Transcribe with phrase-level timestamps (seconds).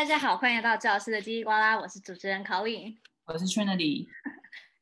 [0.00, 4.06] 大家好，欢迎来到赵老师的叽里呱啦，我是主持人 Colleen，我是 Trinity。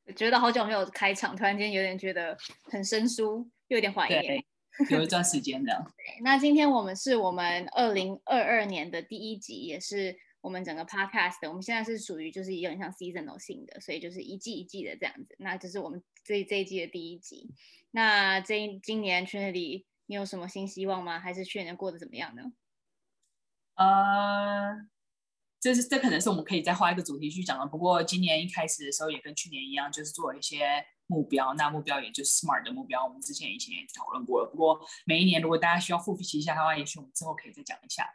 [0.07, 2.39] 我 觉得好久没有开场，突然间有点觉得
[2.71, 4.45] 很生疏，又有点怀念，
[4.91, 5.85] 有一段时间的。
[6.23, 11.49] 那今天我们是我们二零二二年的第一集，也是我们整个 Podcast 的。
[11.49, 15.35] 我们现在是属于就是有点像 seasonal 性的，所以就是一季一季的这样子。
[15.41, 17.53] 那这是我们这这一季的第一集。
[17.91, 21.19] 那这今年 Trinity，你有什么新希望吗？
[21.19, 22.53] 还是去年过得怎么样呢？
[23.75, 24.87] 呃，
[25.61, 27.67] 这是这可能是我们可以再画一个主题去讲的。
[27.67, 31.53] 不过今年一开始的时候也跟去年一样，就是做了一些目标。
[31.55, 34.49] 那目标也就是 SMART 的目标，我们之前以前也讨论过了。
[34.49, 38.09] 不过每一年如果大家需要复习一下的话，也许我们之后可以再讲一下。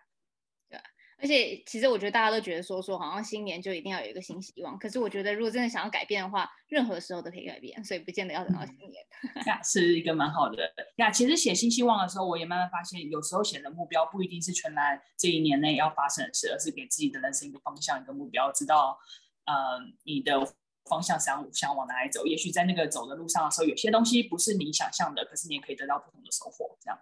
[1.23, 9.02] 而且其实我觉得大家都觉得说说好像新年就一定要有一个新希望，可是我觉得如果真的想要改变的话，任何时候都可以改变，所以不见得要等到新年。
[9.48, 11.09] 呀、嗯，是一个蛮好的呀。
[11.09, 19.00] 其实写新希望的时候，我也慢慢发现，有时候写的目标不一定是全来这一年内要发生的事，而是给自己的人生一个方向、一个目标，知道
[19.45, 20.45] 呃你的
[20.90, 22.25] 方向想想往哪里走。
[22.25, 27.00] 也许在那个走的路上的时候，有些东西不是你想象的，可是你也可以得到不同的收获，这样。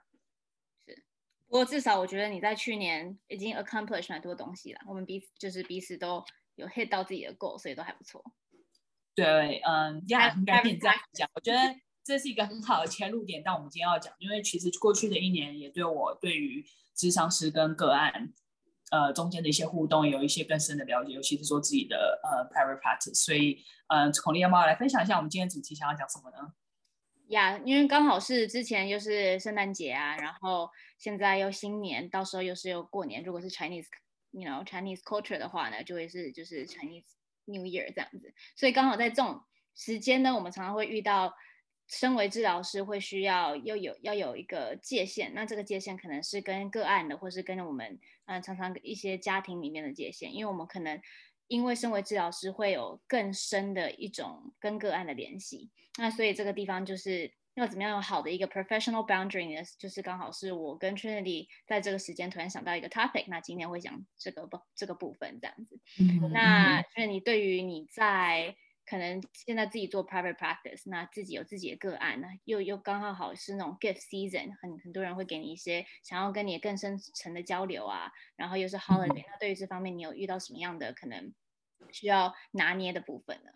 [1.52, 4.80] 不过至少我觉得你在去年已经 accomplish 蛮多东西了。
[4.88, 6.24] 我们彼此就是彼此都
[6.56, 8.24] 有 hit 到自己的 goal，所以都还不错。
[9.14, 11.30] 对，嗯，这样应该可以这样讲。
[11.34, 11.60] 我觉得
[12.06, 13.42] 这是一个很好的切入点。
[13.44, 18.32] 但我们今天要讲，因为其实过去的一年也对我对于智商师跟个案
[18.92, 23.26] 呃中间的一些互动有一些更深的了解，尤其是说自己的呃 private practice。
[23.26, 26.54] 所以，嗯，Colleen 要不要来分享一下我们今天主题想要讲什么呢？
[27.32, 33.24] 呀因为刚好是之前又是圣诞节啊，然后现在又新年，到时候又是又过年。
[33.24, 37.06] 如果是 Chinese，you know Chinese culture 的话呢，就会是就是 Chinese
[37.46, 38.34] New Year 这样子。
[38.56, 39.42] 所以刚好在这种
[39.76, 41.34] 时间呢，我们常常会遇到，
[41.88, 45.34] 身为治疗师会需要又有要有一个界限。
[45.34, 51.02] 那这个界限可能是跟个案的，或是跟我们嗯、常常一些家庭里面的界限，因为我们可能。
[51.52, 59.62] 因为身为治疗师，会有更深的一种跟个案的联系，那所以这个地方就是要怎么样有好的一个 professional boundary 呢？
[59.78, 65.78] 就是刚好是我跟 Trinity 在这个时间突然想到一个 topic，那今天会讲这个部这个部分这样子。
[65.98, 66.30] Mm hmm.
[66.30, 68.56] 那 Trinity 对于你在
[68.92, 79.32] 可能现在自己做 private practice，那自己有自己的个案，那又又刚好好是那种 gift season，很很多人会给你一些想要跟你更深层的交流啊，然后又是 holiday，、mm hmm.
[79.32, 81.34] 那对于这方面你有遇到什么样的可能？
[81.92, 83.52] 需要拿捏的部分呢？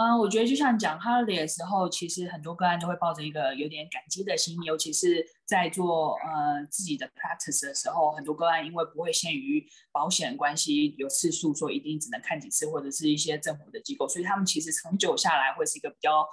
[0.00, 16.28] 嗯，我觉得就像讲 holiday 的时候，其实很多个案都会抱着一个有点感激的心，尤其是在做呃自己的 practice 的时候，很多个案因为不会限于保险关系有次数，说一定只能看几次，或者是一些政府的机构，所以他们其实长久下来会是一个比较。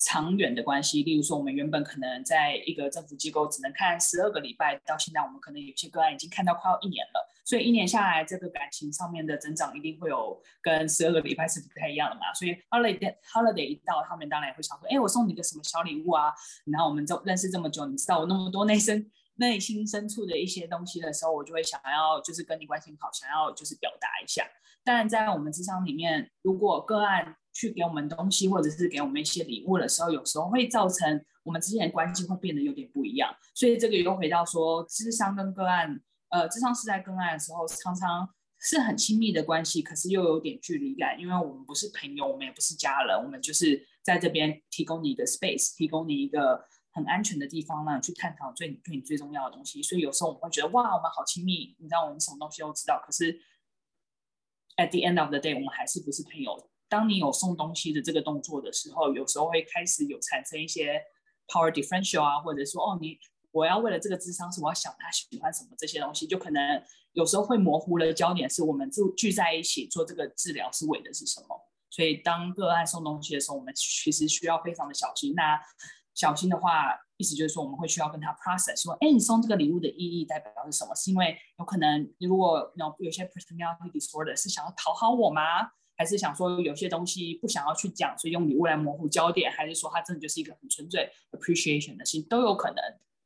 [0.00, 7.28] 长远的关系，例如说，我们原本可能在一个政府机构只能看十二个礼拜，到现在我们可能有些个案已经看到快要一年了。
[7.48, 12.30] 所以一年下来，这个感情上面的增长一定会有跟十二个礼拜是不太一样的嘛。
[12.34, 16.30] 所以 holiday holiday 一到，他们当然也会想说，哎，我送你个什么小礼物啊？
[16.66, 24.44] 然后我们就认识这么久，你知道我那么多内心内心深处的一些东西的时候，我就会想要就是跟你关系好，想要就是表达一下。
[24.84, 33.34] 但在我们咨商里面，如果个案去给我们东西，或者是给我们一些礼物的时候，有时候会造成我们之间的关系会变得有点不一样。
[33.54, 35.98] 所以这个又回到说，咨商跟个案，
[36.30, 38.28] 呃，咨商是在个案的时候，常常
[38.58, 49.82] 是很亲密的关系，可是又有点距离感，因为我们不是朋友，我们也不是家人，我们就是在这边提供你一个 space，提供你一个很安全的地方，让你去探讨最对你最重要的东西。
[49.82, 53.32] 所以有时候我们会觉得，哇，我们好亲密，你知道我们什么东西都知道，可是
[54.76, 56.70] at the end of the day，我们还是不是朋友。
[56.88, 61.00] 当你有送东西的这个动作的时候，有时候会开始有产生一些
[61.46, 63.18] power differential 啊，或者说哦，你
[63.58, 66.82] 我要为了这个智商是我要想他喜欢什么这些东西，就可能
[67.12, 71.68] 有时候会模糊了焦点，是我们就聚在一起做这个治疗是为的是什么？
[71.90, 75.34] 所以当个案送东西的时候，我们其实需要非常的小心。
[75.34, 75.58] 那
[76.14, 80.94] 小心的话，意思就是说我们会需要跟他 process 说，哎，你送这个礼物的意义代表是什么？
[80.94, 85.42] 是因为有可能如果有有些 personality disorder 是想要讨好我吗？
[85.96, 92.76] 还是想说有些东西不想要去讲，所以用礼物来模糊焦点，还是说他真的就是一个很纯粹 appreciation 的心都有可能，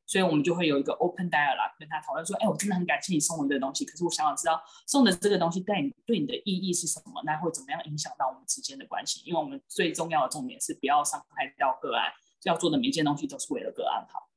[0.06, 9.22] 所以我们就会有一个 open dialogue 跟他讨论说，哎，我真的很感谢你送我这个东西，可是我想要知道送的这个东西对你对你的意义是什么，那会怎么样影响到我们之间的关系？
[9.24, 12.12] 因为我们最重要的重点是不要伤害到个案，
[12.44, 14.28] 要做的每一件东西都是为了个案好。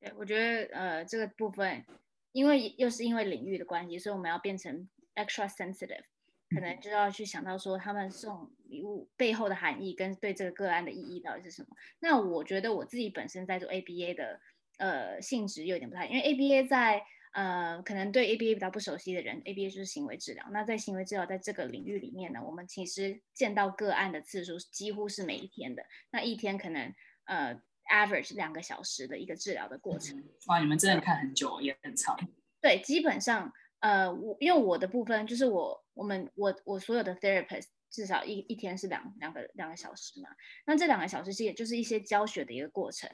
[0.00, 1.84] 对，我觉得呃这个部分，
[2.32, 6.04] 因为又是因为领域的关系，所以我们要变成 extra sensitive。
[6.48, 11.70] 可能就要去想到说，他们送礼物背后的含义跟对这个个案的意义到底是什么？
[11.98, 14.40] 那我觉得我自己本身在做 ABA 的
[14.78, 17.02] 呃性质有点不太，因为 ABA 在
[17.32, 20.46] 呃，可能对 ABA 比较不熟悉的人，ABA 就是行为治疗。
[20.52, 25.84] 那在行为治疗在这个领域里面呢，我们其实见到个案的次数几乎是每一天的。
[26.10, 26.94] 那一天可能
[27.24, 27.60] 呃
[27.92, 30.24] average 两个小时的一个治疗的过程。
[30.46, 32.16] 哇，你们真的看很久，也很长。
[32.62, 40.30] 对，基本上呃，我因为我的部分就是我我们我我所有的 therapist 至少一一天是两两个两个小时嘛。
[40.64, 43.10] 那这两个小时其实也就是一些教学的一个过程，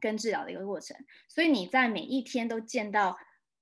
[0.00, 0.96] 跟治疗的一个过程。
[1.28, 3.16] 所以你在每一天都见到。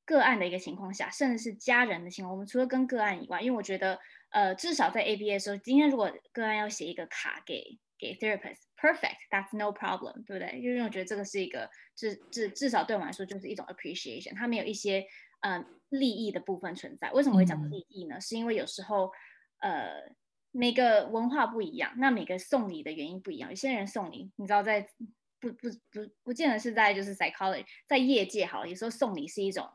[0.09, 4.01] 个案的一个情况下，甚至是家人的情况，我们除了跟个案以外，因为我觉得，
[4.31, 10.59] 呃，至少在 ABA 的时候，今天如果个案要写一个卡给给 therapist，perfect，that's no problem，对不对？
[10.61, 15.05] 因为我觉得这个是一个至至至少对我们来说就是一种 appreciation，它没有一些
[15.41, 17.13] 嗯、呃、利益的部分存在。
[17.13, 18.17] 为什么会讲利益呢？
[18.17, 19.13] 嗯、是因为有时候
[19.61, 19.91] 呃
[20.53, 23.51] 每个文化不一样，那每个送礼的原因不一样。
[23.51, 24.89] 有些人送礼，你知道在
[25.41, 29.69] 不不不不见得是在就是 psychology，在业界好，有时候送礼是一种。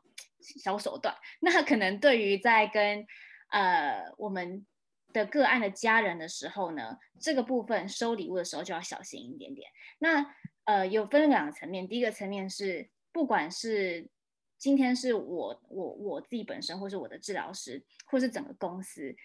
[0.45, 3.07] 小手段，那可能对于在跟
[3.47, 4.67] 呃我们
[5.13, 9.71] 的个案的家人的时候呢，这个部分收礼物的时候就要小心一点点。
[9.99, 14.09] 那呃有分两个层面，第一个层面是不管是
[14.57, 19.15] 今天是我我我自己本身，或是我的治疗师，或是整个公司，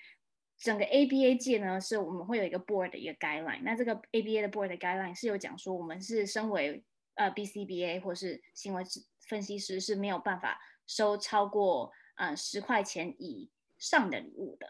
[0.59, 3.63] 整个 ABA 界呢，是我们会有一个 board 的一个 guideline。
[3.63, 6.85] 那这个 ABA 的 board 的 guideline 是有讲说，我们是身为
[7.15, 8.83] 呃 BCBA 或是行为
[9.29, 10.61] 分析师是没有办法。
[10.91, 14.67] 收超过呃十块钱以上的礼物的，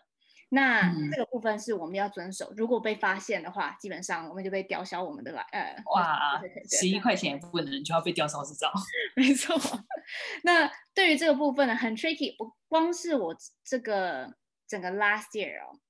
[0.48, 2.52] 那这个部分是我们要遵守。
[2.56, 8.68] 如果被发现的话，基本上我们就被吊销我们的来呃哇，十一块钱也不能就要被吊销执照。
[9.14, 9.56] 没错。
[10.42, 12.36] 那对于这个部分呢，很 tricky。
[12.36, 13.32] 不光是我
[13.62, 14.34] 这个
[14.68, 15.80] 整个 last year 哦，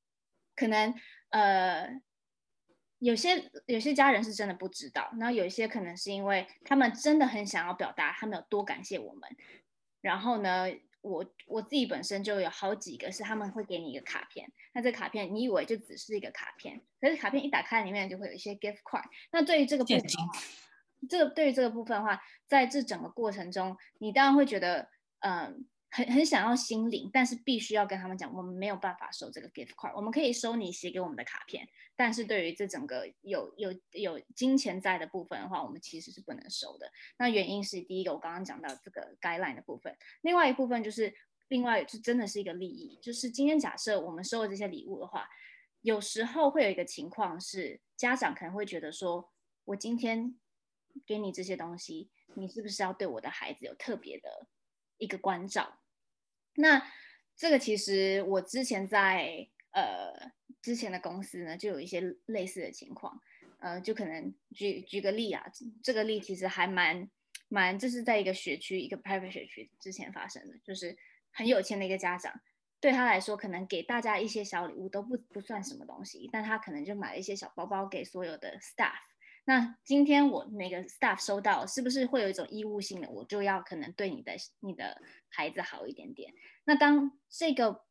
[0.55, 0.95] 可能
[1.31, 2.01] 呃
[3.01, 9.29] 有些有些家人是真的不知道，然后有一些可能是因为他们真的很想要表达他们有多感谢我们。
[10.01, 10.67] 然后呢，
[11.01, 19.05] 我我自己本身就有好几个是他们会给你一个卡片，那这卡片你以为就只是一个卡片，可是卡片一打开里面就会有一些 gift card。
[19.33, 20.33] 那对于这个部分的话，
[21.09, 24.89] 这个对于这个部分的话，在这整个过程中，你当然会觉得，
[25.21, 25.67] 嗯。
[25.91, 29.95] 很很想要心领，但是必须要跟他们讲，我们没有办法收这个 gift card。
[29.97, 36.91] 我们可以收你写给我们的卡片，但是对于这整个有有有金钱在的部分的话，我们其实是不能收的。
[37.17, 41.15] 那原因是第一个，我刚刚讲到这个 guideline 的部分，另外一部分就是
[41.49, 45.27] 另外就真的是一个利益，就是今天假设我们收了这些礼物的话，
[45.81, 49.33] 有时候会有一个情况是家长可能会觉得说，
[49.65, 50.39] 我今天
[51.07, 54.47] 给你这些东西，你是不是要对我的孩子有特别的？
[54.99, 55.79] 一个关照，
[56.55, 56.87] 那
[57.37, 63.21] 这个其实我之前在呃之前的公司呢，就有一些类似的情况，
[63.61, 65.47] 呃，就可能举举个例啊，
[65.83, 67.09] 这个例其实还蛮
[67.49, 70.97] 蛮，这是在一个学区一个 private 学区之前发生的，就是
[71.31, 72.41] 很有钱的一个家长，
[72.81, 78.99] 对他来说，可能给大家一些小礼物都不不算什么东西，但他可能就买了一些小包包给所有的 staff。
[79.49, 85.01] 那今天我那个 staff 收到，是不是会有一种义务性的，我就要可能对你的你的
[85.31, 86.35] 孩子好一点点？
[86.65, 87.83] 那当这个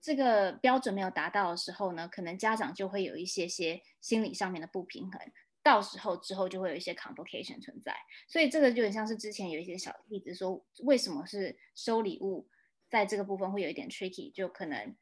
[0.00, 5.20] 这个标准没有达到的时候呢，可能家长就会有一些些心理上面的不平衡，
[5.62, 7.94] 到时候之后就会有一些 complication 存在。
[8.26, 12.48] 所以这个就很像是之前有一些小例子说，为什么是收礼物，
[12.88, 14.96] 在这个部分会有一点 tricky，就可能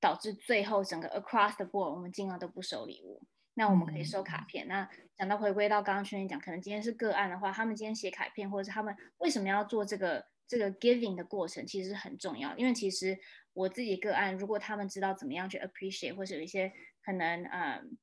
[0.00, 3.22] 导致最后整个 across the board 我们尽量都不收礼物。
[3.58, 4.68] 那我们可以收卡片。
[4.68, 4.86] 那
[5.16, 12.54] 讲到回归到刚刚圈圈讲，可能今天是个案的话，他们今天写卡片，或者是他们为什么要做这个这个 giving 的过程，其实是很重要。
[12.58, 13.18] 因为其实
[13.54, 16.70] 我自己个案，如果他们知道怎么样去 appreciate，或者有一些
[17.02, 17.96] 可能嗯，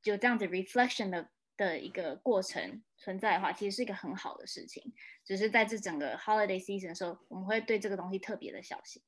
[0.00, 4.94] 就这样子 reflection 的的一个过程存在的话，其实是一个很好的事情。
[5.24, 9.02] 只是在这整个 holiday season 的时候，我们会对这个东西特别的小心。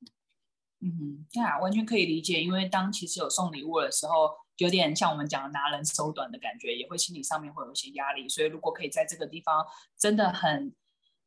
[0.81, 2.43] 嗯，对啊，完全可以理解。
[2.43, 8.29] 因为当其实有送礼物的时候，有点像我们讲拿人手短的感觉，也会心理上面会有一些压力。
[8.29, 9.65] 所以如果可以在这个地方
[9.97, 10.73] 真的很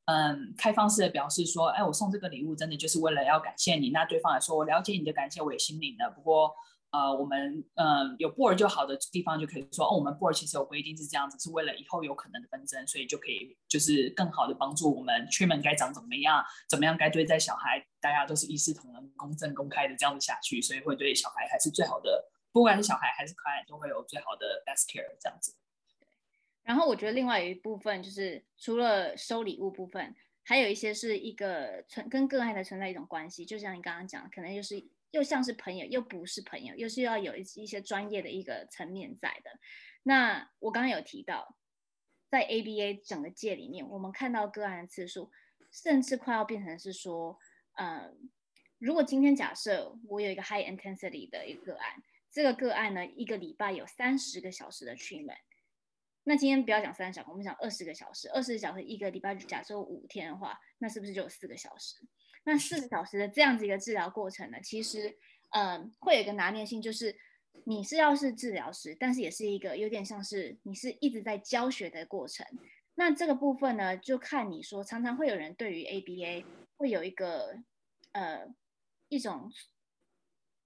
[0.07, 3.91] 嗯开放式的表示说，哎，我送这个礼物真的就是为了要感谢你。
[3.91, 6.11] 那对方来说，我了解你的感谢，我也心领了。
[6.11, 6.55] 不过。
[6.95, 25.56] 呃，我们呃有 board 就好的地方就可以说，哦，我们 board 其实有规定是这样子，是为了以后有可能的纷争，所以就可以就是更好的帮助我们 treatment 该长怎么样，怎么样该对待小孩，大家都是一视同仁、公正公开的这样子下去，所以会对小孩还是最好的，不管是小孩还是客人，都会有最好的 best care 这样子。
[26.62, 34.88] 然后我觉得另外有一部分就是除了收礼物部分，还有一些是一个存跟个案的存在一种关系，就像你刚刚讲，可能就是。
[35.11, 39.61] 又像是朋友，又不是朋友，又是要有一一些专业的一个层面在的。
[40.02, 41.54] 那我刚刚有提到，
[42.28, 45.30] 在 ABA 整个界里面，我们看到个案的次数
[45.70, 47.38] 甚至快要变成是说，
[47.75, 48.12] 呃，
[48.78, 52.02] 如果今天假设我有一个 high intensity 的一个个案，
[52.35, 55.38] 这个个案呢，一个礼拜有三十个小时的 treatment，
[56.25, 61.95] 那今天不要讲三十小时，我们讲二十个小时，二十个小时一个礼拜假设五天的话，那是不是就有四个小时？
[62.43, 65.17] 那四个小时的这样子一个治疗过程呢，其实，
[65.50, 67.17] 呃，会有一个拿捏性，就是
[67.62, 72.45] 你是要是治疗师，但是也是一个有点像是你是一直在教学的过程。
[72.97, 76.45] 那这个部分呢，就看你说，常常会有人对于 ABA
[76.76, 77.61] 会有一个
[78.11, 78.53] 呃
[79.09, 79.53] 一种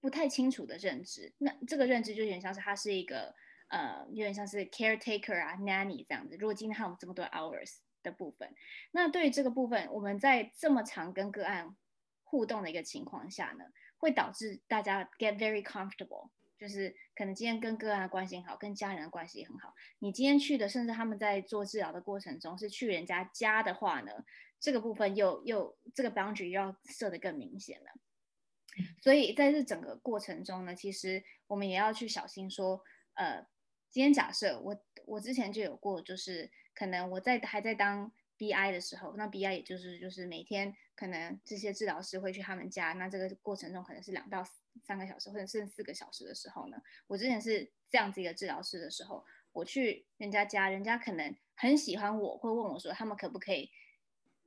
[0.01, 1.33] 不太清楚的认知。
[1.37, 3.35] 那这个认知就有点像是他是一个
[3.67, 6.35] 呃有点像是 caretaker 啊 nanny 这样子。
[6.37, 8.53] 如果今天还有这么多 hours 的部分，
[8.91, 11.75] 那对于这个部分，我们在这么长跟个案
[12.23, 13.65] 互动的一个情况下呢，
[13.97, 16.29] 会导致大家 get very comfortable。
[16.57, 19.73] 就是可能今天跟个案关系很好，跟家人的关系也很好。
[19.99, 24.11] 你今天去的，甚至他们在做治疗的过程中是去人家家的话呢，
[24.59, 27.87] 这个部分又又这个 boundary 又要设得更明显了。
[29.01, 32.81] 所以在这整个过程中呢，其实我们也要去小心说，
[33.13, 33.45] 呃，
[33.89, 44.43] 今天假设我我之前就有过，就是可能我在还在当 BI 的时候，那 BI 也就是就是每天可能这些治疗师会去他们家，那这个过程中可能是两到。
[44.85, 53.69] 三个小时或者甚至四个小时的时候呢，我之前是这样子一个治疗师的时候，我去人家家，人家可能很喜欢我，会问我说，他们可不可以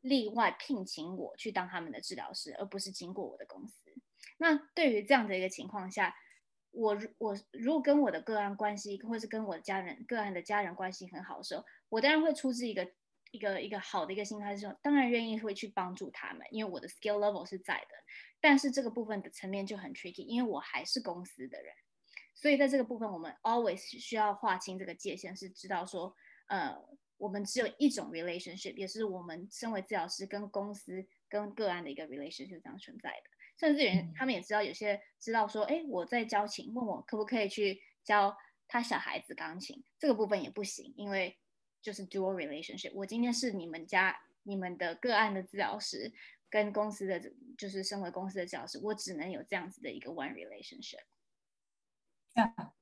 [0.01, 3.93] 另外聘请我去当他们的治疗师，而不是经过我的公司。
[4.39, 6.15] 那对于这样的一个情况下，
[6.71, 12.91] 我如我如果跟我的个案关系，或者是跟我的家人个案的家人关系很好的时候，我当然会出自一个
[13.31, 17.89] 一个一个好的一个心态，是说当然愿意会去帮助他们，因为我的 skill level 是在的。
[18.41, 21.73] 但是这个部分的层面就很 tricky，因为我还是公司的人，
[22.35, 26.17] 所以在这个部分我们 always 需要划清这个界限，是知道说，
[26.49, 26.77] 呃，
[27.19, 33.31] 我们只有一种 relationship，也是我们身为治疗师跟公司跟个案的一个 relationship 这样存在的。
[33.59, 38.37] 甚至人他们也知道，有些知道说，哎，我在教琴，问我可不可以去教
[38.69, 41.39] 他小孩子钢琴，这个部分也不行，因为
[41.81, 46.13] 就是 dual relationship，我今天是你们家你们的个案的治疗师。
[46.53, 47.19] 跟公司的
[47.57, 51.01] 就是身为公司的治疗师，我只能有这样子的一个 one relationship。
[52.35, 52.73] Yeah.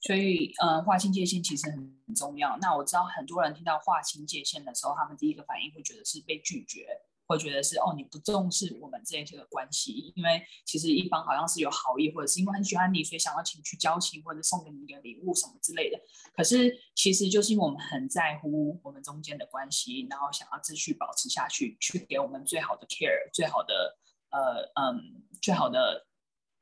[0.00, 2.56] 所以呃，划清界限其实很重要。
[2.62, 6.86] 那我知道很多人听到划清界限的时候，他们第一个反应会觉得是被拒绝。
[7.26, 15.98] 会觉得是哦，你不重视我们这些个关系，因为其实一方好像是有好意，或者是因为很喜欢你，所以想要请你去交情，或者送给你一个礼物什么之类的。
[16.34, 23.96] 可是其实就是因为我们很在乎我们中间的关系，然后想要继续保持下去，去给我们最好的 care，最好的
[24.30, 26.06] 呃嗯，最好的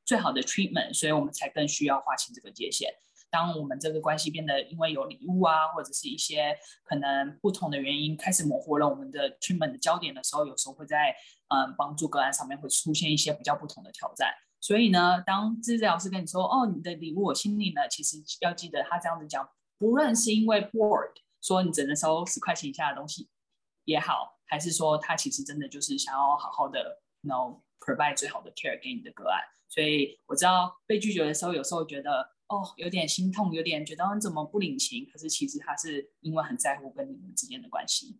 [0.05, 2.93] 最好的 treatment，所以我们才更需要划清这个界限。
[3.33, 11.15] 当我们这个关系变得因为有礼物啊，或者是一些可能不同的原因开始模糊了我们的 treatment 的焦点的时候，有时候会在
[11.47, 14.31] 嗯帮助个案上面会出现一些比较不同的挑战。
[14.61, 19.49] 所以呢，当治疗师跟你说哦，你的礼物我心里呢，其实要记得他这样子讲，
[19.79, 23.27] 不论是因为 board 说你只能收十块钱以下的东西
[23.85, 29.41] 也好，还是说他其实真的就是想要好好的 you know provide 最好的 care 给你的个案。
[29.69, 32.31] 所以我知道被拒绝的时候，有时候觉得。
[32.53, 35.09] 哦，有点心痛，有点觉得你怎么不领情？
[35.11, 38.19] 可是其实他是因为很在乎跟你们之间的关系。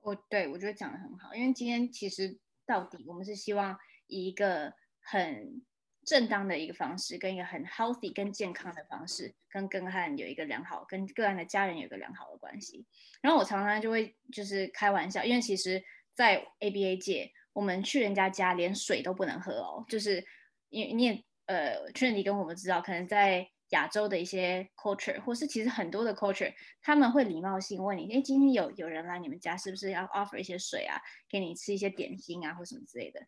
[0.00, 5.62] 我对我觉得讲得很好，因为今天其实到底我们是希望以一个很
[6.04, 12.84] 正当的一个方式，跟一个很 healthy、跟健康的方式，跟个案有一个良好，跟个案的家人有一个良好的关系。
[13.22, 15.82] 然后我常常就会就是开玩笑，因为其实，
[16.12, 20.24] 在 ABA 界，我们去人家家连水都不能喝哦，就是
[20.70, 21.24] 因为你也。
[21.46, 33.20] 呃，Trinity 跟我们知道，可能在亚洲的一些 culture，或是其实很多的 culture，他们会礼貌性问你，哎，今天有有人来你们家，是不是要 offer 一些水啊，给你吃一些点心啊，或什么之类的。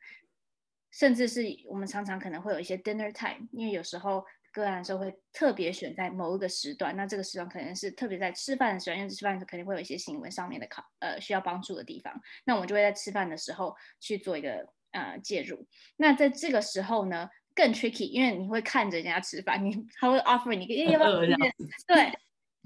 [0.92, 15.66] 甚至是我们常常可能会有一些 dinner time，因为有时候个案的时候会特别选在某一个时段，那这个时段可能是特别在吃饭的时候，因为吃饭的时候肯定会有一些行为上面的考呃需要帮助的地方，那我们就会在吃饭的时候去做一个呃介入。
[15.98, 21.36] 那在这个时候呢，更 tricky，因为你会看着人家吃饭，你他会 offer 你一个，要不要？
[21.86, 22.12] 对，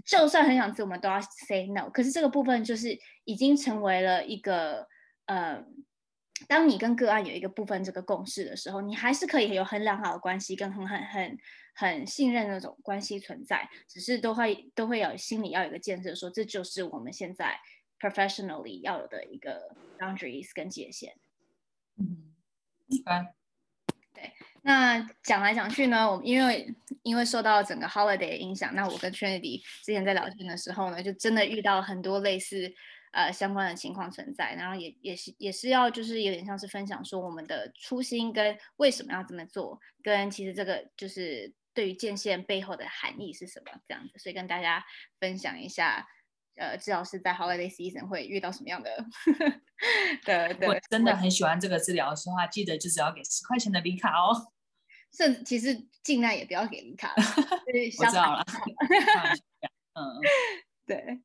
[0.05, 1.89] 就算很想吃，我们都要 say no。
[1.89, 4.89] 可是这个部分就是已经成为了一个，
[5.27, 5.65] 呃，
[6.49, 11.39] 当你跟个案有一个部分这个共识的时候，你还是可以有很良好的关系，跟很很很
[11.75, 17.61] 很信任那种关系存在，只是都会都会有心里要有一个建设，说这就是我们现在
[18.01, 21.15] professionally 要有的一个 boundaries 跟界限。
[21.97, 22.35] 嗯，
[22.89, 23.35] 一般。
[24.63, 32.71] 那讲来讲去呢，我们因为因为受到整个 holiday 的影响，那我跟 Trinity 之前在聊天的时候呢，就真的遇到很多类似
[33.13, 44.85] 呃相关的情况存在，然后也也是也是要就是有点像是分享说我们的初心跟为什么要这么做，跟其实这个就是对于健线背后的含义是什么这样子，所以跟大家
[45.19, 46.07] 分享一下，
[46.57, 49.05] 呃，治疗师在 holiday season 会遇到什么样的
[50.25, 50.69] 的的。
[50.69, 54.53] 我真的很喜欢这个治疗师的话，记得就只要给十块钱的礼卡哦。
[55.13, 57.13] 甚其实尽量也不要给礼卡，
[57.99, 58.45] 我知道了。
[59.95, 60.21] 嗯，
[60.87, 61.21] 对，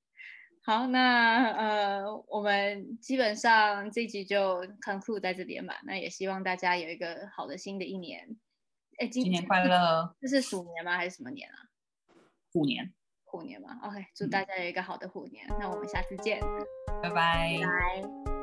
[0.63, 5.79] 好，那呃，我们基本上这集就 conclude 在这边吧。
[5.83, 8.35] 那也希望大家有一个好的新的一年。
[8.97, 10.15] 哎，今年快乐！
[10.19, 10.97] 这是鼠年吗？
[10.97, 11.55] 还是什么年啊？
[12.51, 12.91] 虎年。
[13.35, 15.45] 虎年嘛？OK，祝大家有一个好的虎年。
[15.49, 16.39] 嗯、那我们下次见，
[17.03, 17.59] 拜拜。
[17.61, 18.34] 拜。